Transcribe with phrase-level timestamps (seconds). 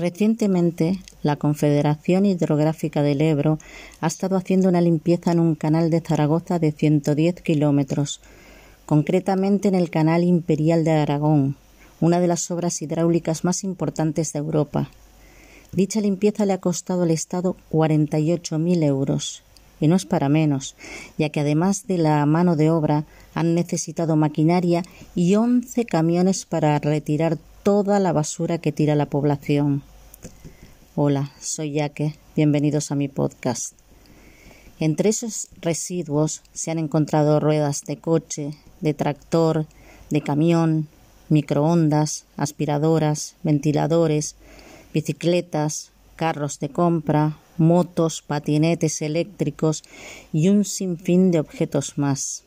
[0.00, 3.58] Recientemente, la Confederación Hidrográfica del Ebro
[4.00, 8.22] ha estado haciendo una limpieza en un canal de Zaragoza de 110 kilómetros,
[8.86, 11.56] concretamente en el Canal Imperial de Aragón,
[12.00, 14.88] una de las obras hidráulicas más importantes de Europa.
[15.72, 19.42] Dicha limpieza le ha costado al Estado 48.000 euros.
[19.80, 20.76] Y no es para menos,
[21.18, 23.04] ya que además de la mano de obra
[23.34, 24.82] han necesitado maquinaria
[25.14, 29.82] y 11 camiones para retirar toda la basura que tira la población.
[30.96, 33.74] Hola, soy Yaque, bienvenidos a mi podcast.
[34.78, 39.66] Entre esos residuos se han encontrado ruedas de coche, de tractor,
[40.10, 40.88] de camión,
[41.28, 44.36] microondas, aspiradoras, ventiladores,
[44.92, 49.84] bicicletas, carros de compra, motos, patinetes eléctricos
[50.32, 52.44] y un sinfín de objetos más.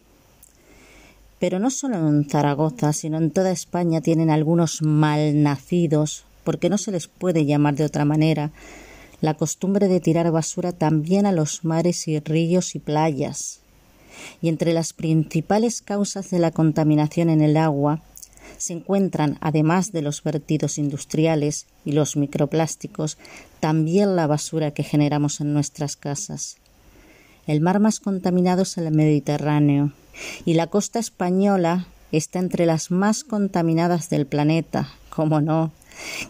[1.39, 6.91] Pero no solo en Zaragoza, sino en toda España tienen algunos malnacidos porque no se
[6.91, 8.51] les puede llamar de otra manera,
[9.21, 13.61] la costumbre de tirar basura también a los mares y ríos y playas.
[14.41, 18.01] Y entre las principales causas de la contaminación en el agua
[18.57, 23.17] se encuentran, además de los vertidos industriales y los microplásticos,
[23.59, 26.57] también la basura que generamos en nuestras casas.
[27.47, 29.91] El mar más contaminado es el Mediterráneo
[30.45, 35.71] y la costa española está entre las más contaminadas del planeta, como no,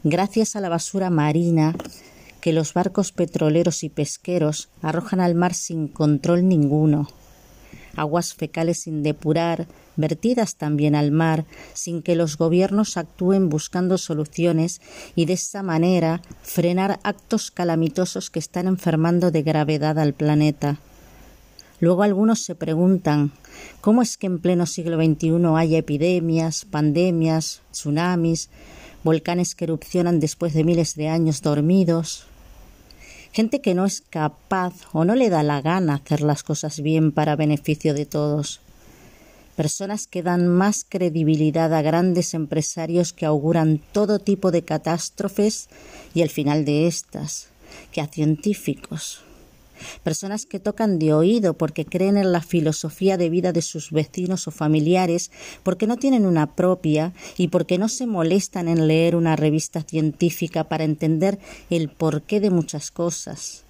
[0.04, 1.76] gracias a la basura marina
[2.42, 7.08] que los barcos petroleros y pesqueros arrojan al mar sin control ninguno.
[7.96, 14.82] Aguas fecales sin depurar, vertidas también al mar, sin que los gobiernos actúen buscando soluciones
[15.16, 20.80] y de esta manera frenar actos calamitosos que están enfermando de gravedad al planeta.
[21.80, 23.32] Luego algunos se preguntan
[23.82, 28.50] cómo es que en pleno siglo XXI hay epidemias, pandemias, tsunamis,
[29.04, 32.26] volcanes que erupcionan después de miles de años dormidos,
[33.32, 37.12] gente que no es capaz o no le da la gana hacer las cosas bien
[37.12, 38.62] para beneficio de todos,
[39.56, 45.70] personas que dan más credibilidad a grandes empresarios que auguran todo tipo de catástrofes
[46.14, 47.48] y el final de estas,
[47.92, 49.24] que a científicos
[50.04, 54.48] personas que tocan de oído porque creen en la filosofía de vida de sus vecinos
[54.48, 55.32] o familiares,
[55.64, 60.66] porque no tienen una propia y porque no se molestan en leer una revista científica
[60.66, 61.40] para entender
[61.70, 63.64] el porqué de muchas cosas.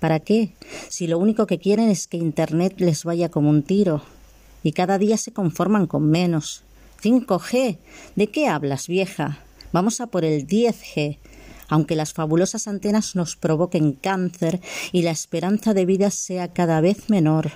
[0.00, 0.52] ¿Para qué?
[0.88, 4.02] Si lo único que quieren es que Internet les vaya como un tiro.
[4.62, 6.62] Y cada día se conforman con menos.
[7.02, 7.78] 5G.
[8.14, 9.38] ¿De qué hablas, vieja?
[9.72, 11.18] Vamos a por el 10G
[11.68, 14.60] aunque las fabulosas antenas nos provoquen cáncer
[14.92, 17.50] y la esperanza de vida sea cada vez menor.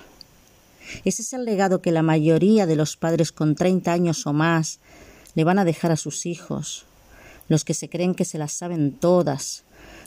[1.04, 4.80] Ese es el legado que la mayoría de los padres con treinta años o más
[5.34, 6.84] le van a dejar a sus hijos,
[7.48, 9.62] los que se creen que se las saben todas,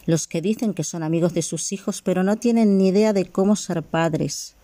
[0.06, 3.26] los que dicen que son amigos de sus hijos pero no tienen ni idea de
[3.26, 4.56] cómo ser padres,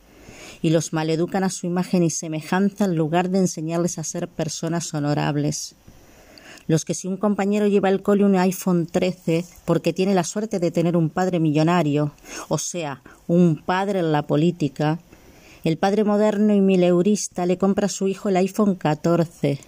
[0.62, 4.94] y los maleducan a su imagen y semejanza en lugar de enseñarles a ser personas
[4.94, 5.76] honorables
[6.70, 10.60] los que si un compañero lleva el cole un iPhone 13 porque tiene la suerte
[10.60, 12.12] de tener un padre millonario,
[12.48, 15.00] o sea, un padre en la política,
[15.64, 19.60] el padre moderno y mileurista le compra a su hijo el iPhone 14.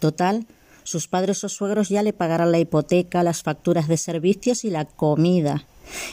[0.00, 0.46] Total,
[0.82, 4.84] sus padres o suegros ya le pagarán la hipoteca, las facturas de servicios y la
[4.84, 5.64] comida.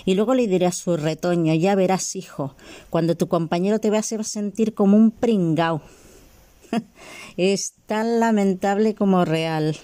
[0.06, 2.56] Y luego le diré a su retoño, ya verás, hijo,
[2.90, 5.82] cuando tu compañero te vea se sentir como un pringao.
[7.36, 9.76] es tan lamentable como real.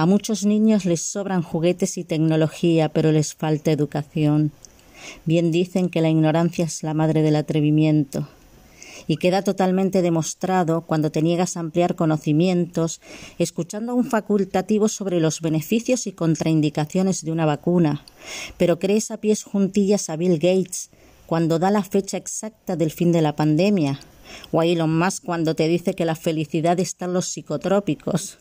[0.00, 4.50] A muchos niños les sobran juguetes y tecnología, pero les falta educación.
[5.26, 8.26] Bien dicen que la ignorancia es la madre del atrevimiento.
[9.06, 13.02] Y queda totalmente demostrado cuando te niegas a ampliar conocimientos,
[13.38, 18.02] escuchando a un facultativo sobre los beneficios y contraindicaciones de una vacuna,
[18.56, 20.88] pero crees a pies juntillas a Bill Gates
[21.26, 24.00] cuando da la fecha exacta del fin de la pandemia,
[24.50, 28.38] o a Elon Musk cuando te dice que la felicidad está en los psicotrópicos.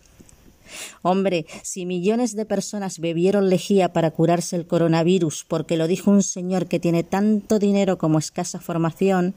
[1.01, 6.23] Hombre, si millones de personas bebieron lejía para curarse el coronavirus porque lo dijo un
[6.23, 9.33] señor que tiene tanto dinero como escasa formación,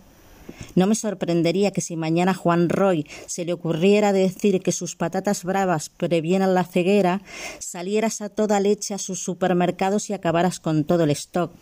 [0.75, 5.45] no me sorprendería que si mañana Juan Roy se le ocurriera decir que sus patatas
[5.45, 7.23] bravas previenen la ceguera,
[7.59, 11.53] salieras a toda leche a sus supermercados y acabaras con todo el stock.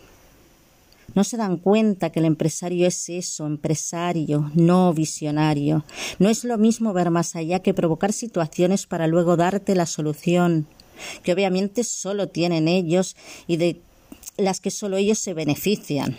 [1.13, 5.83] No se dan cuenta que el empresario es eso, empresario, no visionario.
[6.19, 10.67] No es lo mismo ver más allá que provocar situaciones para luego darte la solución,
[11.23, 13.15] que obviamente solo tienen ellos
[13.47, 13.81] y de
[14.37, 16.17] las que solo ellos se benefician.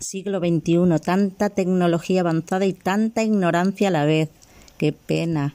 [0.00, 4.28] Siglo XXI, tanta tecnología avanzada y tanta ignorancia a la vez.
[4.76, 5.54] Qué pena.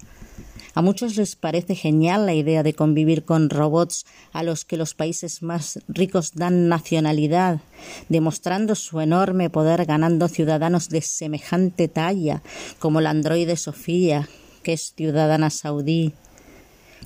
[0.76, 4.96] A muchos les parece genial la idea de convivir con robots a los que los
[4.96, 7.62] países más ricos dan nacionalidad,
[8.10, 12.42] demostrando su enorme poder ganando ciudadanos de semejante talla,
[12.80, 14.28] como la androide Sofía,
[14.64, 16.14] que es ciudadana saudí.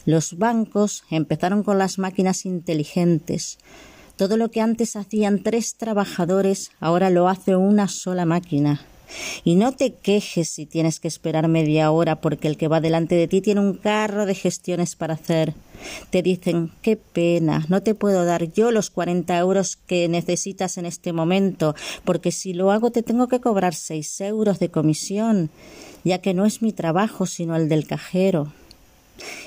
[0.06, 3.58] Los bancos empezaron con las máquinas inteligentes.
[4.16, 8.80] Todo lo que antes hacían tres trabajadores ahora lo hace una sola máquina.
[9.44, 13.16] Y no te quejes si tienes que esperar media hora porque el que va delante
[13.16, 15.54] de ti tiene un carro de gestiones para hacer.
[16.10, 20.86] Te dicen, qué pena, no te puedo dar yo los cuarenta euros que necesitas en
[20.86, 25.50] este momento, porque si lo hago te tengo que cobrar seis euros de comisión,
[26.04, 28.52] ya que no es mi trabajo sino el del cajero.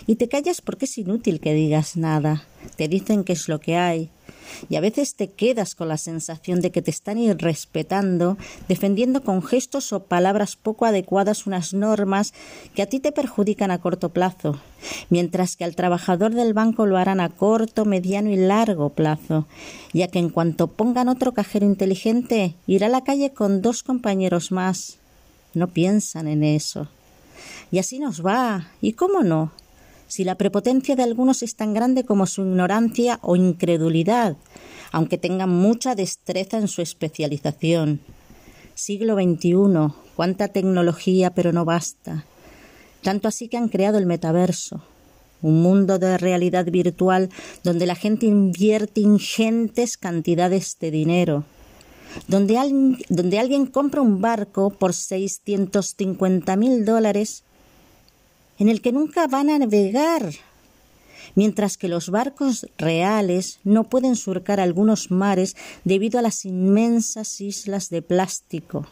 [0.06, 2.44] Y te callas porque es inútil que digas nada.
[2.76, 4.10] Te dicen que es lo que hay.
[4.68, 8.36] Y a veces te quedas con la sensación de que te están irrespetando,
[8.68, 12.34] defendiendo con gestos o palabras poco adecuadas unas normas
[12.74, 14.60] que a ti te perjudican a corto plazo,
[15.08, 19.46] mientras que al trabajador del banco lo harán a corto, mediano y largo plazo,
[19.92, 24.52] ya que en cuanto pongan otro cajero inteligente, irá a la calle con dos compañeros
[24.52, 24.98] más.
[25.54, 26.88] No piensan en eso.
[27.72, 28.68] Y así nos va.
[28.80, 29.52] ¿Y cómo no?
[30.10, 34.36] Si la prepotencia de algunos es tan grande como su ignorancia o incredulidad,
[34.90, 38.00] aunque tengan mucha destreza en su especialización.
[38.74, 42.24] Siglo XXI, cuánta tecnología, pero no basta.
[43.04, 44.82] Tanto así que han creado el metaverso,
[45.42, 47.30] un mundo de realidad virtual
[47.62, 51.44] donde la gente invierte ingentes cantidades de dinero,
[52.26, 57.44] donde, alguien compra un barco por 650 mil dólares
[58.60, 60.32] en el que nunca van a navegar,
[61.34, 67.88] mientras que los barcos reales no pueden surcar algunos mares debido a las inmensas islas
[67.88, 68.86] de plástico,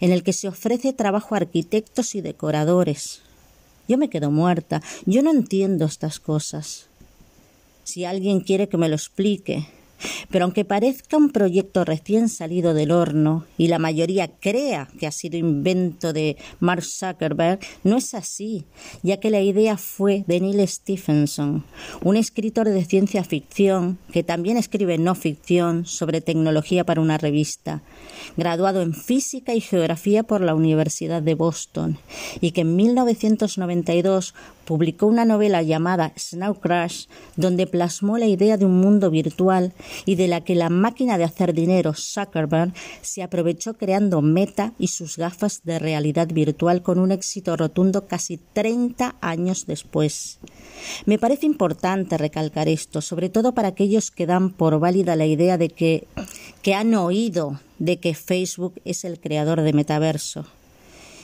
[0.00, 3.20] en el que se ofrece trabajo a arquitectos y decoradores.
[3.86, 6.86] Yo me quedo muerta, yo no entiendo estas cosas.
[7.84, 9.66] Si alguien quiere que me lo explique,
[10.30, 15.12] pero aunque parezca un proyecto recién salido del horno y la mayoría crea que ha
[15.12, 18.64] sido invento de Mark Zuckerberg, no es así,
[19.02, 21.64] ya que la idea fue de Neil Stephenson,
[22.02, 27.82] un escritor de ciencia ficción que también escribe no ficción sobre tecnología para una revista,
[28.36, 31.98] graduado en física y geografía por la Universidad de Boston
[32.40, 34.34] y que en 1992
[34.70, 39.72] publicó una novela llamada Snow Crash, donde plasmó la idea de un mundo virtual
[40.06, 42.72] y de la que la máquina de hacer dinero Zuckerberg
[43.02, 48.36] se aprovechó creando Meta y sus gafas de realidad virtual con un éxito rotundo casi
[48.36, 50.38] 30 años después.
[51.04, 55.58] Me parece importante recalcar esto, sobre todo para aquellos que dan por válida la idea
[55.58, 56.06] de que,
[56.62, 60.46] que han oído de que Facebook es el creador de metaverso.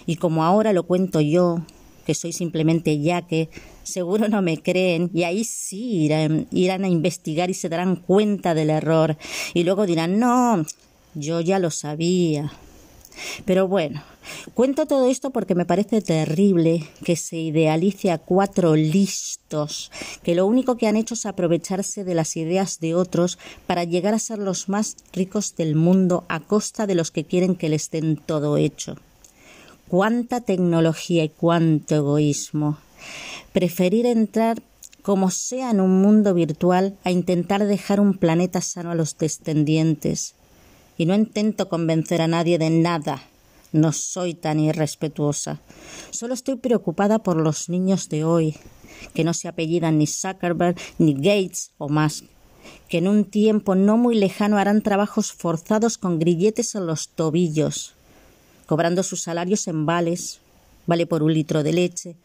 [0.05, 1.63] Y como ahora lo cuento yo,
[2.07, 3.51] que soy simplemente ya que
[3.83, 8.55] seguro no me creen y ahí sí irán, irán a investigar y se darán cuenta
[8.55, 9.19] del error
[9.53, 10.65] y luego dirán, no,
[11.15, 12.53] yo ya lo sabía.
[13.45, 14.03] Pero bueno,
[14.55, 19.91] cuento todo esto porque me parece terrible que se idealice a cuatro listos
[20.23, 24.13] que lo único que han hecho es aprovecharse de las ideas de otros para llegar
[24.13, 27.91] a ser los más ricos del mundo a costa de los que quieren que les
[27.91, 28.97] den todo hecho
[29.89, 32.79] cuánta tecnología y cuánto egoísmo.
[33.53, 34.63] Preferir entrar
[35.03, 40.35] como sea en un mundo virtual a intentar dejar un planeta sano a los descendientes.
[40.99, 43.23] Y no intento convencer a nadie de nada.
[43.73, 45.61] No soy tan irrespetuosa.
[46.11, 48.57] Solo estoy preocupada por los niños de hoy,
[49.15, 52.25] que no se apellidan ni Zuckerberg, ni Gates o Musk,
[52.89, 57.96] que en un tiempo no muy lejano harán trabajos forzados con grilletes en los tobillos
[58.67, 60.41] cobrando sus salarios en vales,
[60.87, 62.17] vale por un litro de leche,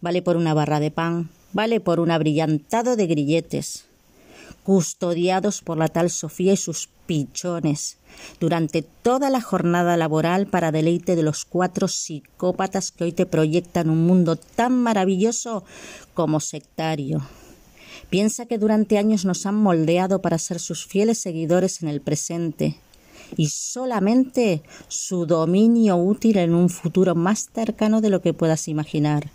[0.00, 3.84] vale por una barra de pan, vale por un abrillantado de grilletes,
[4.64, 7.98] custodiados por la tal Sofía y sus pichones,
[8.40, 13.90] durante toda la jornada laboral para deleite de los cuatro psicópatas que hoy te proyectan
[13.90, 15.64] un mundo tan maravilloso
[16.14, 17.22] como sectario.
[18.10, 22.76] Piensa que durante años nos han moldeado para ser sus fieles seguidores en el presente,
[23.36, 29.30] y solamente su dominio útil en un futuro más cercano de lo que puedas imaginar.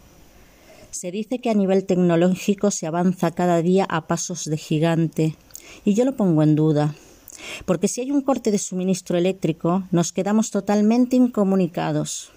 [0.92, 5.36] Se dice que a nivel tecnológico se avanza cada día a pasos de gigante,
[5.84, 6.96] y yo lo pongo en duda,
[7.66, 12.32] porque si hay un corte de suministro eléctrico, nos quedamos totalmente incomunicados.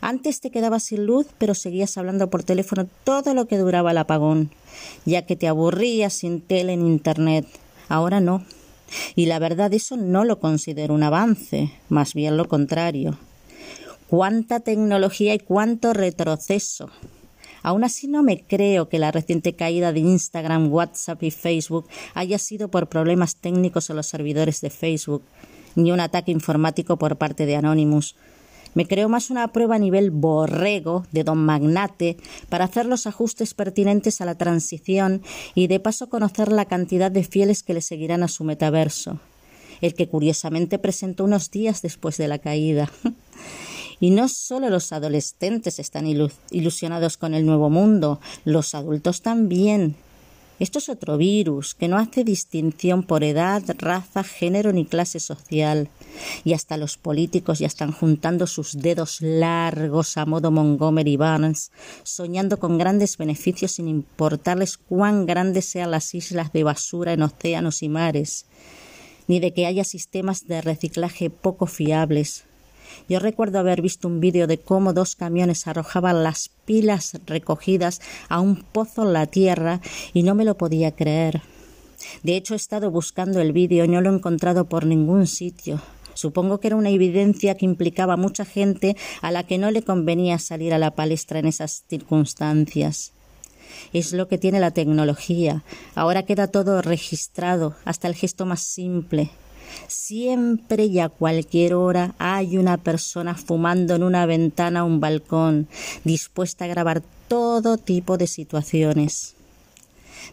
[0.00, 3.98] Antes te quedabas sin luz, pero seguías hablando por teléfono todo lo que duraba el
[3.98, 4.50] apagón,
[5.04, 7.46] ya que te aburrías sin tele en Internet.
[7.88, 8.44] Ahora no.
[9.14, 13.18] Y la verdad eso no lo considero un avance, más bien lo contrario.
[14.08, 16.90] Cuánta tecnología y cuánto retroceso.
[17.62, 22.38] Aún así no me creo que la reciente caída de Instagram, WhatsApp y Facebook haya
[22.38, 25.22] sido por problemas técnicos en los servidores de Facebook,
[25.74, 28.14] ni un ataque informático por parte de Anonymous.
[28.74, 32.16] Me creo más una prueba a nivel borrego de don Magnate
[32.48, 35.22] para hacer los ajustes pertinentes a la transición
[35.54, 39.20] y de paso conocer la cantidad de fieles que le seguirán a su metaverso,
[39.80, 42.90] el que curiosamente presentó unos días después de la caída.
[44.00, 46.06] Y no solo los adolescentes están
[46.52, 49.96] ilusionados con el nuevo mundo, los adultos también.
[50.58, 55.88] Esto es otro virus que no hace distinción por edad, raza, género ni clase social.
[56.42, 61.70] Y hasta los políticos ya están juntando sus dedos largos a modo Montgomery Barnes,
[62.02, 67.84] soñando con grandes beneficios sin importarles cuán grandes sean las islas de basura en océanos
[67.84, 68.46] y mares,
[69.28, 72.47] ni de que haya sistemas de reciclaje poco fiables,
[73.08, 78.40] yo recuerdo haber visto un vídeo de cómo dos camiones arrojaban las pilas recogidas a
[78.40, 79.80] un pozo en la tierra
[80.12, 81.42] y no me lo podía creer.
[82.22, 85.80] De hecho, he estado buscando el vídeo y no lo he encontrado por ningún sitio.
[86.14, 90.38] Supongo que era una evidencia que implicaba mucha gente a la que no le convenía
[90.38, 93.12] salir a la palestra en esas circunstancias.
[93.92, 95.62] Es lo que tiene la tecnología.
[95.94, 99.30] Ahora queda todo registrado, hasta el gesto más simple.
[99.86, 105.68] Siempre y a cualquier hora hay una persona fumando en una ventana o un balcón,
[106.04, 109.34] dispuesta a grabar todo tipo de situaciones.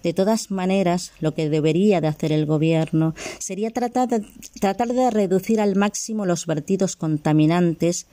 [0.03, 4.25] De todas maneras, lo que debería de hacer el gobierno sería tratar de,
[4.59, 8.07] tratar de reducir al máximo los vertidos contaminantes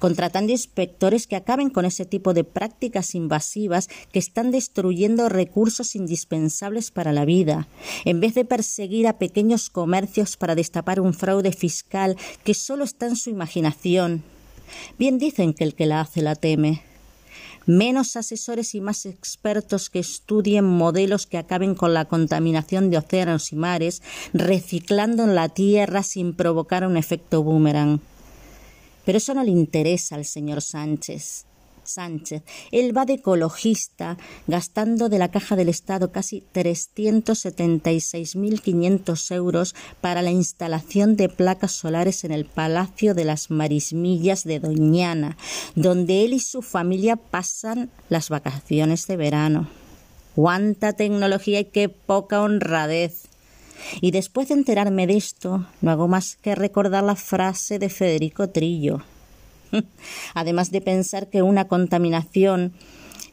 [0.00, 6.90] contratando inspectores que acaben con ese tipo de prácticas invasivas que están destruyendo recursos indispensables
[6.90, 7.68] para la vida,
[8.04, 13.06] en vez de perseguir a pequeños comercios para destapar un fraude fiscal que solo está
[13.06, 14.24] en su imaginación.
[14.98, 16.82] Bien dicen que el que la hace la teme
[17.66, 23.52] menos asesores y más expertos que estudien modelos que acaben con la contaminación de océanos
[23.52, 24.02] y mares,
[24.32, 28.00] reciclando en la tierra sin provocar un efecto boomerang.
[29.04, 31.46] Pero eso no le interesa al señor Sánchez.
[31.90, 32.42] Sánchez.
[32.70, 34.16] Él va de ecologista,
[34.46, 42.22] gastando de la caja del Estado casi 376.500 euros para la instalación de placas solares
[42.24, 45.36] en el Palacio de las Marismillas de Doñana,
[45.74, 49.68] donde él y su familia pasan las vacaciones de verano.
[50.34, 53.28] ¡Cuánta tecnología y qué poca honradez!
[54.00, 58.48] Y después de enterarme de esto, no hago más que recordar la frase de Federico
[58.48, 59.02] Trillo.
[60.34, 62.72] Además de pensar que una contaminación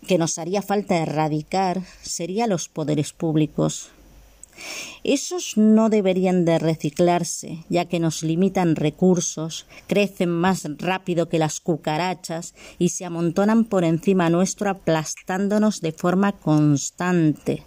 [0.08, 3.92] que nos haría falta erradicar sería los poderes públicos.
[5.04, 11.60] Esos no deberían de reciclarse, ya que nos limitan recursos, crecen más rápido que las
[11.60, 17.63] cucarachas y se amontonan por encima nuestro aplastándonos de forma constante.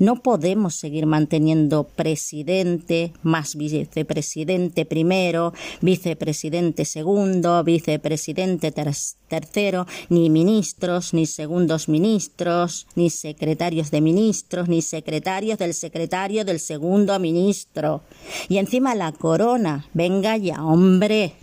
[0.00, 5.52] No podemos seguir manteniendo presidente, más vicepresidente primero,
[5.82, 15.58] vicepresidente segundo, vicepresidente tercero, ni ministros, ni segundos ministros, ni secretarios de ministros, ni secretarios
[15.58, 18.00] del secretario del segundo ministro.
[18.48, 19.84] Y encima la corona.
[19.92, 21.34] Venga ya, hombre.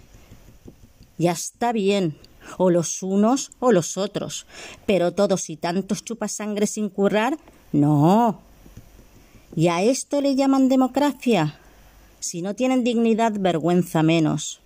[1.19, 2.17] Ya está bien,
[2.57, 4.47] o los unos o los otros,
[4.87, 7.37] pero todos y tantos chupasangre sin currar,
[7.71, 8.46] no.
[9.57, 11.59] ¿Y a esto le llaman democracia?
[12.19, 14.61] Si no tienen dignidad, vergüenza menos.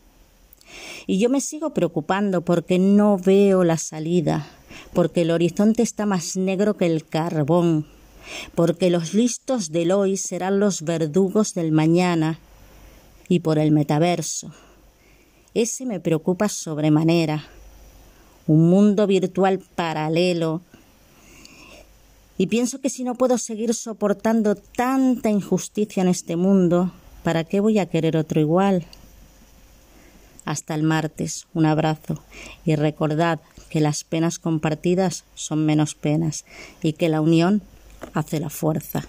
[1.07, 4.49] Y yo me sigo preocupando porque no veo la salida,
[4.91, 7.87] porque el horizonte está más negro que el carbón,
[8.53, 12.39] porque los listos del hoy serán los verdugos del mañana,
[13.29, 14.51] y por el metaverso.
[15.53, 17.45] Ese me preocupa sobremanera.
[18.45, 20.59] Un mundo virtual paralelo
[22.41, 26.91] y pienso que si no puedo seguir soportando tanta injusticia en este mundo,
[27.23, 28.87] ¿para qué voy a querer otro igual?
[30.43, 32.23] Hasta el martes, un abrazo
[32.65, 36.43] y recordad que las penas compartidas son menos penas
[36.81, 37.61] y que la unión
[38.15, 39.03] hace la fuerza.